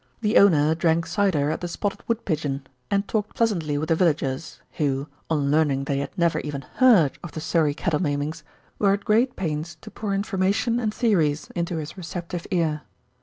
[0.21, 5.07] The owner drank cider at the Spotted Woodpigeon and talked pleasantly with the villagers, who,
[5.29, 8.41] on learning that he had never even heard of the Surrey cattle maimings,
[8.79, 12.81] were at great pains to pour information and theories into his receptive ear.